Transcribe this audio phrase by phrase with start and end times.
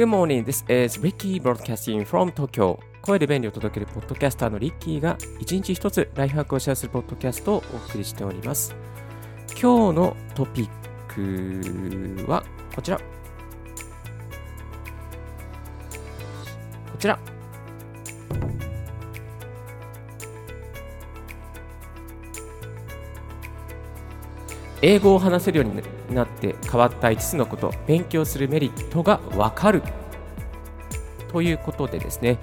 [0.00, 2.78] Good morning, this is Ricky broadcasting from Tokyo.
[3.02, 8.74] 声で便利を届けるポッドキャスターのリッキーが一日一つライフハックをシェアするポッドキャストをお送りしております。
[9.60, 12.42] 今日のトピックは
[12.74, 12.96] こちら。
[12.96, 13.04] こ
[16.98, 17.18] ちら。
[24.82, 29.82] 英語を話せるようになって変わった5つのこと、勉強するメリットがわかる。
[31.28, 32.38] ということでですね、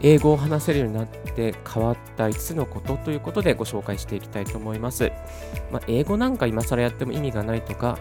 [0.00, 5.12] 英語を話せるようになって変わった5つのことということでご紹介していきたいと思います。
[5.70, 7.98] まあ、英語なんか今更やっても意味がないとか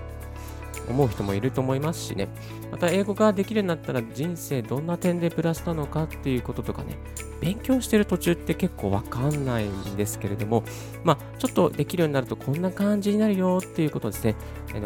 [0.90, 2.28] 思う人もいると思いますしね、
[2.72, 6.98] また英語ができるようになったら人生どんな点でプラスなのかっていうこととかね、
[7.40, 10.64] 勉強してる途中って結構わかんないんですけれども、
[11.04, 14.36] まあ、ちょっとできるようになるとこんな感じになるよっていうことをですね、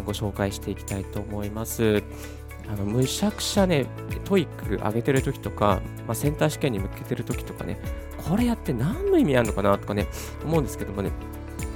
[0.06, 2.04] ご紹介していきたいと思います。
[2.68, 3.86] あのむしゃくしゃね、
[4.24, 7.80] TOEIC 上げてる時とか、まあ、センター試験に向けてる時とかね、
[8.28, 10.08] これやって何の意味あるのかなとかね、
[10.44, 11.12] 思うんですけどもね、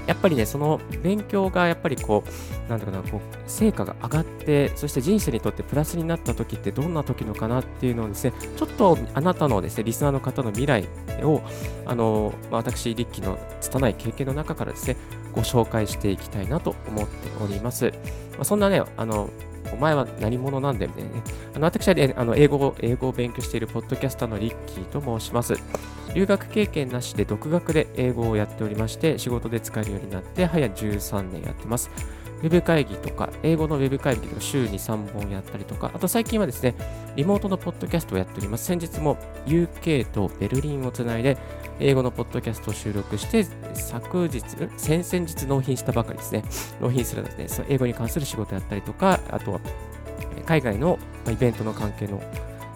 [0.10, 10.88] やっぱりね、その勉強がやっぱりこう、なんだかな、こう、成果が上がって、そして人生にとってプラスになった時ってどんな時のかなっていうのをですね、ちょっとあなたのですね、リスナーの方の未来
[11.22, 11.44] を、
[11.86, 14.98] あの、まあ、私、リッキーの拙い経験の中からですね、
[15.32, 17.94] ご紹介していきたいなと思っております。
[18.32, 19.30] まあ、そんなね、あの、
[19.74, 21.04] お前は何者なんだよね。
[21.56, 25.56] あの私は、ね、あの英語を英語を勉強しているポッドキャスターのリッキーと申します。
[26.14, 31.90] 留学経験なしで独学で英語をやっておりまして、仕事で使えるようになって、早13年やってます。
[32.42, 36.76] ウェブ会議とか、英語のウェブ会議とか週に3本やったりとか、あと最近はですね、
[37.16, 38.66] リモートのポッドキャストをやっております。
[38.66, 41.38] 先日も UK とベルリンをつないで、
[41.80, 44.40] 英語のポッドキャストを収録して、昨日、
[44.78, 46.44] 先々日納品したばかりですね。
[46.82, 49.60] 納品するのですね、その英語に関する仕事やったりとか、あとは
[50.46, 50.98] 海外の
[51.30, 52.22] イベントの関係の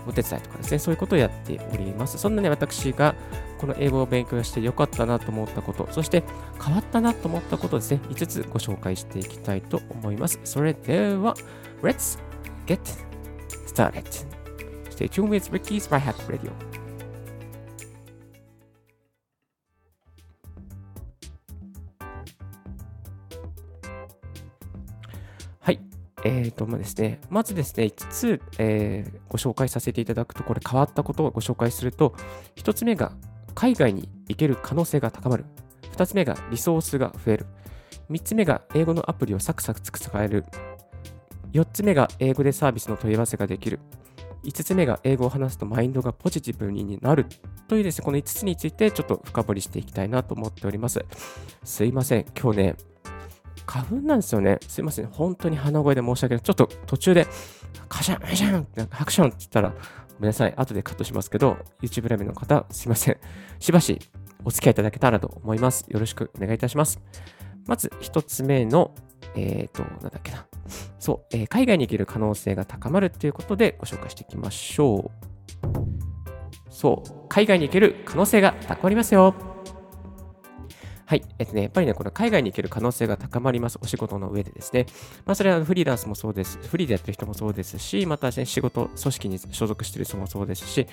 [0.08, 2.18] お手伝いとかですね、そういうことをやっております。
[2.18, 3.16] そんなね、私が
[3.60, 6.24] この英語を勉強してよかったなと思ったこと、そして
[6.64, 10.40] 変わったなと思ったことですね、5つご紹介していきたいと思います。
[10.44, 11.36] それでは、
[11.82, 12.20] Let's
[12.66, 12.80] get
[13.68, 14.04] started!
[14.90, 16.52] Stay tuned with Ricky's Right Hack Radio.
[26.54, 32.16] とまあですね、まずですね、5つ、えーご紹介させていただくと、これ変わったことをご紹介すると、
[32.56, 33.14] 1つ目が
[33.56, 35.46] 海外に行ける可能性が高まる。
[35.94, 37.46] 2つ目がリソースが増える。
[38.10, 40.46] 3つ目が英語のアプリをサクサク使える。
[41.52, 43.80] 4つ目が英語でサービスの問い合わせができる。
[44.44, 47.26] 5つ目が英語を話すとマインドがポジティブになる
[47.68, 51.04] というですね、この5つについてちょっと深掘りしていきたいなと思っております。
[51.64, 52.76] すいません、今日ね、
[53.66, 54.60] 花粉なんですよね。
[54.68, 55.08] すいません。
[55.08, 56.44] 本当に鼻声で申し訳ない。
[56.44, 57.28] ちょっと途中で、
[57.90, 59.76] カシャン、カシャン、ハクションって言ったら、ご
[60.20, 60.54] めんなさい。
[60.56, 63.18] 後でカットしますけど、YouTube ライブの方、すいません。
[63.60, 64.00] しばし
[64.46, 65.86] お付き合いいただけたらと思います。
[65.90, 67.00] よろしくお願いいたします。
[67.66, 68.94] まず、一つ目の、
[69.36, 70.46] えっ、ー、と、なんだっけな。
[71.00, 75.34] そう、えー、海外に行ける可能性が高まるということでご紹介していきましょう。
[76.70, 79.53] そう、海外に行ける可能性が高まりますよ。
[81.14, 81.24] はい。
[81.38, 83.78] えっとね、やっぱりね、これ海外に行ける可能性が高まります。
[83.80, 84.88] お仕事の上でですね。
[85.26, 86.58] まあ、それはフリーランスもそうです。
[86.58, 90.88] フリーでやってる人もそうですし、また、ね、仕事、組織に所属してる人もそうですし、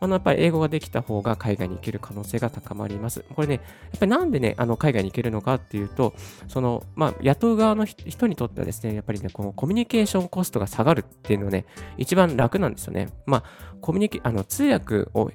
[0.00, 3.22] まあ、やっぱり英語ができた方が海外に行ける可能性が高まります。
[3.34, 3.60] これね、や
[3.96, 6.14] っぱりなんでね、あの海外に行けるのかっていうと、
[6.48, 11.66] その、まあ、雇う側の人にとってはですね、やっぱりね、このコミュニケーションコストが下がるっていうのはね、
[11.98, 13.10] 一番楽なんですよね。
[13.26, 15.30] まあ、コミュニケ、あの、通訳を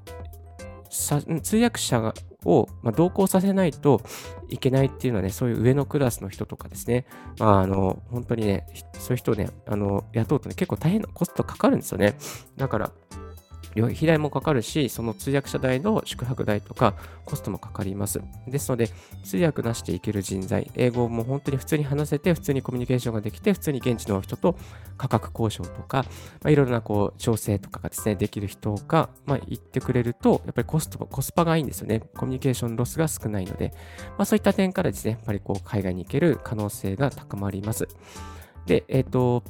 [0.90, 2.14] 通訳者が
[2.46, 4.02] を、まあ、同行させないと
[4.50, 7.06] いけないっていうのはね、そういう上のクラスの人とかですね、
[7.40, 12.16] まあ、あの、本当にね、そういう人をね、あの、雇うとね、結構大変なコストかかるんですよね。
[12.58, 12.92] だから、
[13.76, 16.94] 旅費代もかかるし、その通訳者代の宿泊代とか
[17.26, 18.22] コストもかかります。
[18.48, 18.90] ですので、
[19.24, 24.56] 通訳なしでいける人材、英語も本当に普通に話せて、普通にコミュニケーションができて、普通に現地の人と
[24.98, 26.06] 価格交渉とか、
[26.42, 32.02] まあ、いろいろなこう調整とかがですね、できる人が、まあ、言ってくれると、やっぱりコスト、コスパがいいんですよね。
[32.16, 33.74] コミュニケーションロスが少ないので、
[34.18, 37.88] まあ、そういった点からですね、やっぱりこう海外に行ける可能性が高まります。
[38.66, 39.44] で、えっ、ー、と、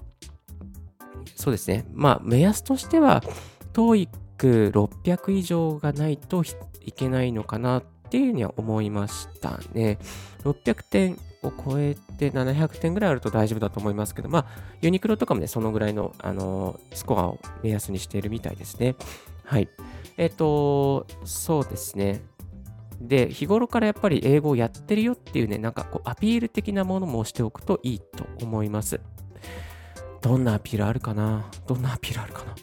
[1.35, 1.85] そうですね。
[1.93, 3.23] まあ、目安としては、
[3.73, 6.43] TOEIC600 以上がないと
[6.81, 9.97] いけないのかなっていうには思いましたね。
[10.43, 14.45] 600点を超えて700点ぐらいあると大丈夫だと思いますけど、まあ、
[14.81, 18.95] ユニクロとかもね、そのぐらいの、あのスコアを目安にしているみたいですね。
[19.43, 19.69] はい。
[20.17, 22.21] えっ、ー、と、そうですね。
[22.99, 28.99] で、日頃からやっぱり英語をやってるよっていうね、なんかこうアピール的なものもしておくといいと思います。
[30.21, 31.49] どんなアピールあるかな？
[31.65, 32.55] どんなアピールあるかな？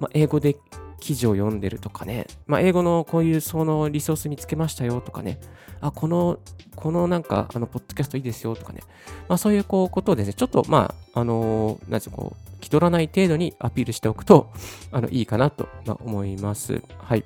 [0.00, 0.56] まあ、英語で
[0.98, 5.40] 記事を読んでるとかね、まあ、英語のこういうそのリソース見つけましたよとかね、
[5.80, 6.38] あ、この、
[6.76, 8.80] このなんか、あの、ポッドキャストいいですよとかね、
[9.28, 14.50] まあ、そういうこうことをですね、ちょっと、まあ、あのー、なんていうこう、気取らない程度にアピールしておくと、
[14.92, 16.82] あの、いいかなと、まあ、思います。
[16.98, 17.24] はい。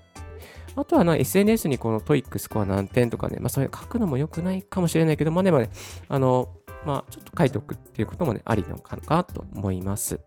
[0.77, 5.71] あとはな、SNS にこの TOEIC スコア何点とかね、まあ、それ書くのも良くないかもしれないけど、まあ、でもね、
[6.09, 6.49] あの、
[6.85, 10.21] まあ、ちょっと書いておくっていうこともね、ありなのかなと思います。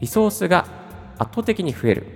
[0.00, 0.66] リソースが
[1.18, 2.06] 圧倒的に増える。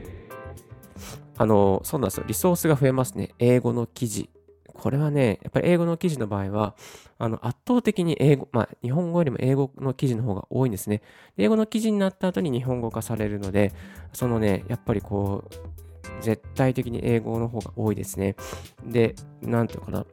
[1.36, 2.24] あの、そうなんですよ。
[2.26, 3.30] リソースが増えますね。
[3.38, 4.30] 英語の記事。
[4.74, 6.74] これはね、やっぱり英語の記事の場合は、
[7.18, 11.02] あの圧倒的に英語、まあ、日本語よりも英語の記事の方が多いんですね。
[11.36, 13.72] 英語の記事になった後に日本語化されるので、
[14.12, 18.36] そのね、やっぱりこう、絶対的に英語の方が多いですね。
[18.84, 20.06] で、なんていうかな。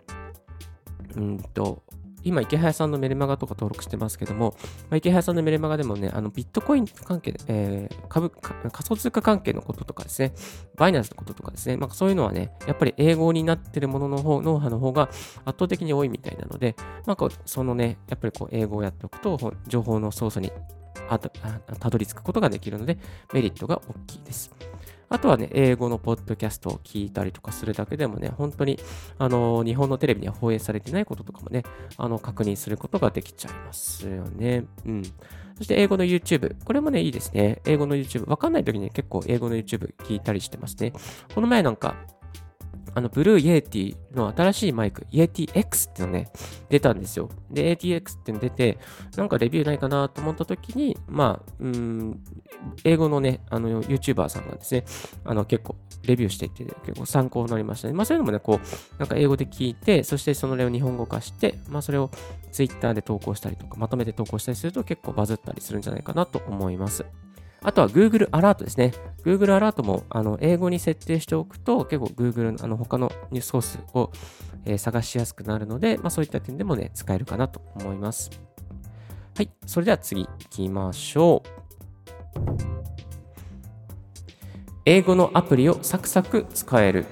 [1.16, 1.82] うんと、
[2.24, 4.56] 今、池早さんのメルマガとか登録してますけども、
[4.90, 10.34] まあ、池早さんのメルマガでもね、あのビットコイン関係、えー、株仮想通貨関係のこととかですね、
[10.76, 16.76] バイナンスのこととかですね、まあ、そういうのはね、やっぱり英語になってるものの方、ノウハウの方が圧倒的に多いみたいなので、
[17.06, 20.52] まあ、そのね、やっぱりこう英語をやっておくと、情報の操作に
[21.80, 22.98] たどり着くことができるので、
[23.34, 24.52] メリットが大きいです。
[25.10, 28.80] あとはね、英語のポッドキャストを聞いたりとかするだけでもね、本当に、
[29.18, 31.64] あの、日本のテレビには放映されてないこととかもね、
[31.98, 34.66] あの、確認することができちゃいますよね。
[34.86, 35.04] うん。
[35.58, 36.56] そして英語の YouTube。
[36.64, 37.62] これもね、いいですね。
[37.66, 38.30] 英語の YouTube。
[38.30, 40.94] わかんない時に、結構英語の YouTube 聞いたりしてますね。
[41.34, 41.96] この前なんか、
[42.96, 46.32] あの、 Blue Yeti の新しいマイク、 Yeti X っていうのね、
[46.70, 47.30] 出たんですよ。
[47.52, 48.78] で、イエティ X っての出て、
[49.16, 52.20] なんかレビューないかなと思った時に、まあ、うん、
[52.84, 54.86] 英語のね、あの、YouTuber さんがですね、
[55.26, 57.94] あの、結構レビューしていって、結構参考になりましたね。
[57.94, 62.10] まあ、そういうのもね、こう、なんか英語で聞いて、そしてその例を日本語化して、まあ、それを
[62.52, 67.06] Twitter で投稿したりとか、まとめて投稿したりすると結構バズったりするんじゃないかなと思います。
[67.62, 68.94] あとは Google アラートですね。
[69.24, 74.12] Google アラートもあの英語に設定しておくと結構 Google のあの他のニュースソースを、
[74.66, 78.30] えー、探しやすくなるので、まあ、そういった点でもね、使えるかなと思います。
[79.36, 79.50] はい。
[79.66, 81.50] それでは次行きましょう。
[84.86, 87.06] 英語のアプリをサクサク使える。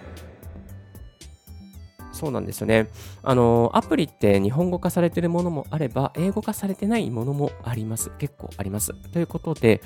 [2.17, 2.89] そうなんですよね。
[3.21, 8.11] あの、アプリって日本語化されてるものもあれば、英語化されてないものもあります。
[8.17, 8.93] 結構あります。
[9.11, 9.81] ということで、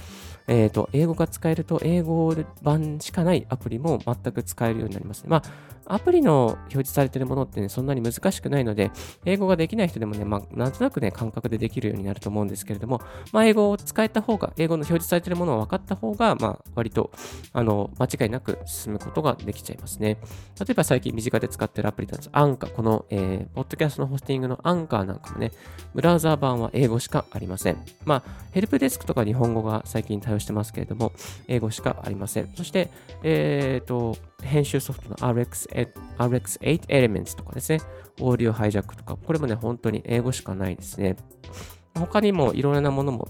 [0.48, 5.25] えっ、ー、と、英語が使えると、英語版しかないアプリも全く使えるようになります。
[5.28, 5.44] まあ、
[5.86, 8.92] アプリの表示されてるものってね、そんなに難しくないので、
[9.25, 13.01] 英語ができない人でもね、まあ、なんとなくね、感覚でできるようになると思うんですけれども、
[13.31, 17.12] まあ、英語を使えた方が、英語の表示されてるものを分かった方が、まあ、割と、
[17.54, 20.18] あの、間違いなく進むことができちゃいますね。
[20.60, 22.29] 例えば最近身近で使ってるアプリなんです。
[22.31, 25.51] アンカー、この、えー、ポッドキャストのホスティングのアンカーなんかもね、
[25.94, 27.77] ブラウザー版は英語しかありません。
[28.06, 31.12] まあ、ヘルプデスクとか日本語が最近対応してますけれども、
[31.47, 32.50] 英語しかありません。
[32.56, 32.89] そして、
[33.23, 37.81] えっ、ー、と、編集ソフトの RX8 RX Elements とかですね、
[38.19, 41.18] オーディオハイジャックとか、これもね、本当に英語しかないですね。
[41.95, 43.27] 他にもいろいろなものも、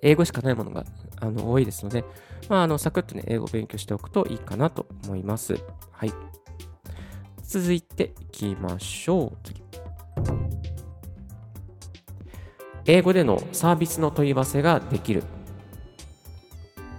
[0.00, 0.84] 英語しかないものが
[1.20, 2.04] あの多いですので、
[2.48, 5.58] まあ、あのサクッとね、英語を勉強しておくといいかなと思います。
[5.90, 6.12] はい。
[7.48, 9.38] 続いていきましょう。
[9.42, 9.62] 次。
[12.84, 15.22] 英語でのサービスの問い合わせができる。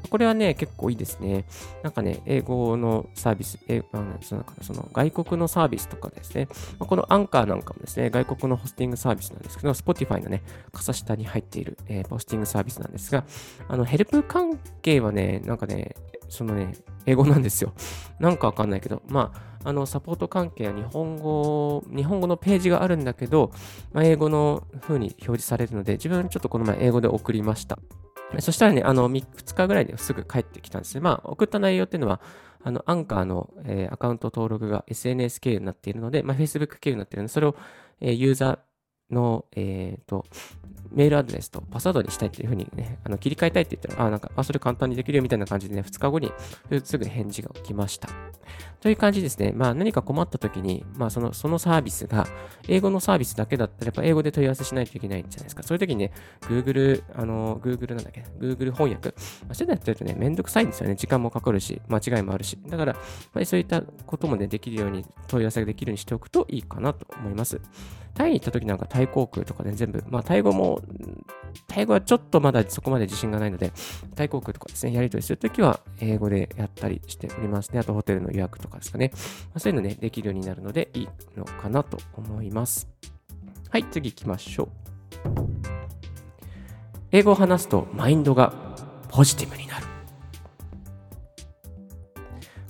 [0.09, 1.45] これはね、結構いいですね。
[1.83, 3.87] なんかね、英語のサービス、英語
[4.21, 6.47] そのその外国のサービスとかですね、
[6.79, 13.23] このアンカーなんかもですね、外国のホスティングサービスなんですけど、Spotify のね、傘下に入っている、えー、ホスティングサービスなんですが、
[13.67, 15.95] あの、ヘルプ関係はね、なんかね、
[16.29, 16.73] そのね、
[17.05, 17.73] 英語なんですよ。
[18.19, 19.31] なんかわかんないけど、ま
[19.63, 23.51] あ、あの、サポート関係は日本語、日本語のページがあるんだけど、
[23.91, 27.79] まあ、英語の風に表示されるので、自分ちょっとこの前英語で送りました。
[28.37, 31.01] そしたらね、あの、2日ぐらいですぐ帰ってきたんですね。
[31.01, 32.21] まあ、送った内容っていうのは、
[32.63, 37.55] あの、アンカーの、えー、アカウント登録が SNS 経由になっているので、まあ、Facebook 経由になっているので、それを、
[38.01, 38.59] えー、ユーザー
[39.11, 40.25] の、えっ、ー、と、
[40.91, 46.31] メールアドレスとパスワードにしたいっていうふうにね、あの切り替えたいって言ったら、あ、なんか、あ、それ簡単にできるよみたいな感じでね、2日後に
[46.83, 48.09] すぐ返事が来ました。
[48.81, 49.51] という感じですね。
[49.55, 52.27] まあ何か困った時に、まあその、そのサービスが、
[52.67, 55.63] 英語のサービスだけだったら、やっぱ英語で問い合わせしないといけないじゃないですか。
[55.63, 56.11] そういう時にね、
[56.41, 59.09] Google、あの、Google なんだっけ、Google 翻訳。
[59.09, 59.15] ま
[59.49, 60.95] あ、そういうのやってるとね、めんどくさいんですよね。
[60.95, 62.57] 時間もかかるし、間違いもあるし。
[62.67, 62.93] だから、
[63.33, 67.59] まあ、そういったこともね、できるように、問い合わせができるようにしておくといいかなと思います。
[68.13, 70.81] タイに行った時なんかタイ航空とか、ね、全部、まあタイ語も、
[71.67, 73.71] タイ語はちょっとまだそこまで自信がないので、
[74.13, 77.79] タイ航空とかですね、やり取りするときは英語でやったりしておりますね。
[77.79, 79.11] あとホテルの予約とかですかね。
[79.13, 79.19] ま
[79.53, 82.89] あ、そういうのね、できるようになるのでいいのかなと思います。
[83.69, 84.67] はい、次行きましょう。
[87.11, 88.53] 英語を話すとマインドが
[89.07, 89.85] ポジティブになる。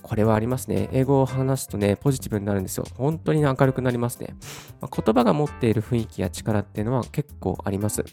[0.04, 0.90] これはありますね。
[0.92, 2.86] 英語を話すとね、ポジティブになるんですよ。
[2.98, 4.36] 本当に明るくなりますね。
[4.82, 8.04] まあ、言葉が持っている雰囲気や力っていうのは結構あります。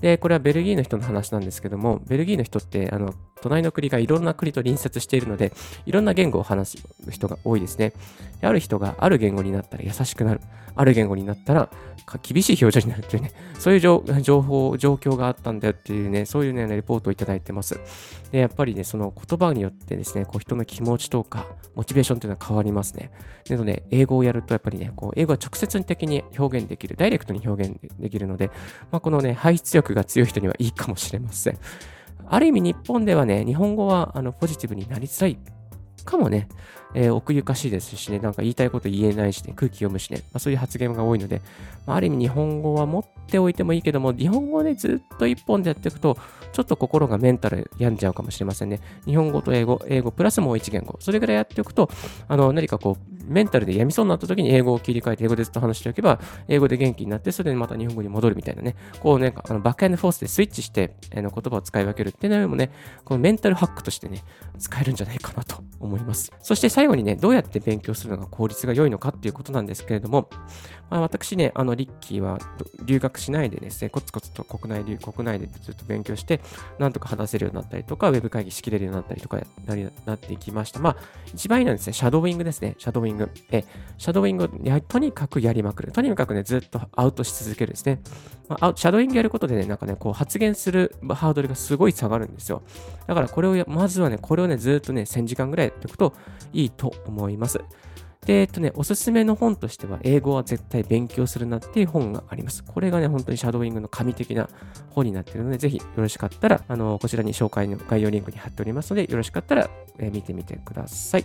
[0.00, 5.52] で、これはベルギーの人の話なんですけども、ベルギーの人って、あの、隣の国がいろんな国と隣接しているので、
[5.86, 7.92] いろんな言語を話す人が多いですね。
[8.42, 10.40] ある人がある言語になったら優しくなる。
[10.78, 11.70] ある言語になったら
[12.22, 17.80] 厳しい表情になるっていうね、そういう情報、状況があったんだよっていうね、そういうね、レポートをいただいてます。
[18.30, 23.10] で、やっぱりね、その言葉によってですね、こう人の気持ちとか、モチベーションっていうのは変わりますね。
[23.48, 28.50] でので、英語をやるとやっぱりね、こう英語は直接的に表現できる、ダイレクトに表現できるので、
[28.92, 31.58] まあ、このね、排出力が強い人にはいいかもしれません。
[32.30, 35.38] ある意味日本ではね、日本語はあのポジティブになりづらい
[36.04, 36.48] かもね、
[36.94, 41.42] えー、奥ゆかしいですしね、なんか言いたいこと言えないしね、空気読むしね、まあ、そういう発言が多いので、
[41.86, 46.16] まあ、ある意味日本語は持っておいてもいいけども、日本語でずっと一本でやっていくと、
[46.52, 48.80] ちょっと心がメンタル病んじゃうかもしれませんね。
[49.04, 51.90] 日本語と英語、英語プラスもう一言語、それぐらいやっておくと、
[52.26, 56.18] あの、何かこう、メンタルで病みそうになった時に英語を切り替えて英語でずっと話しておけば、
[56.48, 62.70] 英語で元気になって、それでまた日本語に戻るみたいなね、こうね、あのバックエンドフォースでスイッチして、あの言葉を使い分けるっていうのもね、
[63.04, 64.24] このメンタルハックとしてね、
[64.58, 66.32] 使えるんじゃないかなと思います。
[66.40, 70.30] そして最後にね、どうやって勉強するのが効率が良いのかっていうことなんですけれども、
[70.90, 72.38] まあ、私ね、あの、リッキーは
[72.84, 76.40] 留学しないでですね、コツコツと国内国内でずっと勉強して、
[76.78, 80.80] なんとか話せるようになったりとか、ウェブ会議しきれるようになったりとかなりなっていきました。
[80.80, 80.96] まあ、
[81.34, 83.30] 一番いいのはですね、シャドーイングですね、シャドーイング。
[83.50, 83.64] え、
[83.98, 85.92] シャドーイングをやとにかくやりまくる。
[85.92, 88.00] とにかくね、ずっとアウトし続けるですね。
[88.48, 92.62] まあ、シャドーイングやることでね、なんかね、こう発言するハードルがすごい下がるんですよ。
[93.06, 96.14] だからこれを、まずはね、これをね、ずっとね、1000時間ぐらいやっておくと
[96.52, 97.60] いいと思います。
[98.26, 102.62] で、えっとね、おすすめの本としては、英語は絶対勉強するなっていう本があります。
[102.64, 104.48] これがね、本当にシャドーイングの神的な
[104.90, 111.24] 本になっているので、ぜひよろしかったら、あの、こちらに紹介の概要リンクに貼っておりますので、よろしかったら、え、見てみてください。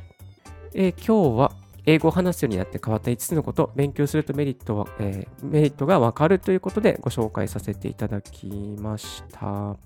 [0.73, 1.51] えー、今日は、
[1.85, 8.47] 英語を話すようになって変わった5つのこと、勉強するとメリットは、えー、メリットがわかるということでご紹介させていただき
[8.79, 9.45] ました。
[9.47, 9.77] は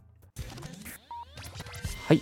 [2.12, 2.22] い。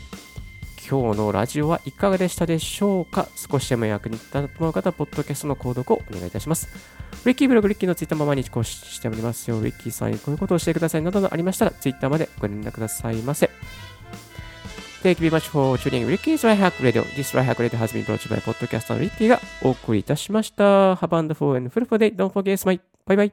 [0.87, 6.69] 今日のラジオはいかがでしたでしょうか少しでも役に立ったと思う方は、ポッドキャストの購読をお願いいたします。
[7.25, 9.63] リッキーブログ、リッキーのツイッターも毎日更新しておりますよ。
[9.63, 13.49] リッキーさんにこういうことをしてくださいなどのありましたら、ツイッターまでご連絡くださいませ。
[15.01, 17.03] Thank you very much for tuning Ricky's Right Hack Radio.
[17.15, 20.95] This Right Hack Radio has been brought to you by Podcast のリッキーがお送りいたしました。
[20.95, 22.15] Have a wonderful and fruitful day.
[22.15, 22.79] Don't forget smile.
[23.07, 23.31] Bye bye.